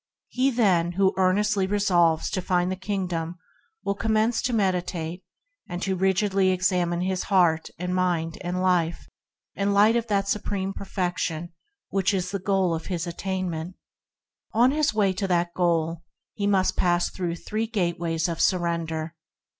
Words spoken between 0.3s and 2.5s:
then, who earnestly resolves to